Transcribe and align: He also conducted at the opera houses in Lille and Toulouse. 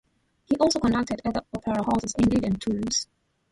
He 0.45 0.55
also 0.57 0.79
conducted 0.79 1.21
at 1.25 1.35
the 1.35 1.45
opera 1.55 1.83
houses 1.83 2.15
in 2.17 2.25
Lille 2.27 2.45
and 2.45 2.59
Toulouse. 2.59 3.05